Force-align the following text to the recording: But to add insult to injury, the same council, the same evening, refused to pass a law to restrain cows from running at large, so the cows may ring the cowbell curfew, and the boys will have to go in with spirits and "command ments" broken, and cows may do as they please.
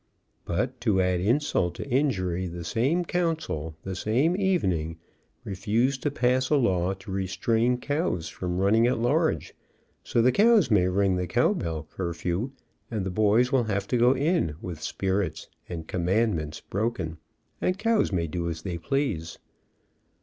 But 0.45 0.81
to 0.81 0.99
add 0.99 1.19
insult 1.19 1.75
to 1.75 1.87
injury, 1.87 2.47
the 2.47 2.63
same 2.63 3.05
council, 3.05 3.75
the 3.83 3.95
same 3.95 4.35
evening, 4.35 4.97
refused 5.43 6.01
to 6.01 6.09
pass 6.09 6.49
a 6.49 6.55
law 6.55 6.95
to 6.95 7.11
restrain 7.11 7.77
cows 7.77 8.27
from 8.27 8.57
running 8.57 8.87
at 8.87 8.97
large, 8.97 9.53
so 10.03 10.19
the 10.19 10.31
cows 10.31 10.71
may 10.71 10.87
ring 10.87 11.17
the 11.17 11.27
cowbell 11.27 11.83
curfew, 11.87 12.49
and 12.89 13.05
the 13.05 13.11
boys 13.11 13.51
will 13.51 13.65
have 13.65 13.85
to 13.89 13.97
go 13.97 14.13
in 14.15 14.55
with 14.59 14.81
spirits 14.81 15.47
and 15.69 15.87
"command 15.87 16.33
ments" 16.35 16.61
broken, 16.61 17.19
and 17.61 17.77
cows 17.77 18.11
may 18.11 18.25
do 18.25 18.49
as 18.49 18.63
they 18.63 18.79
please. 18.79 19.37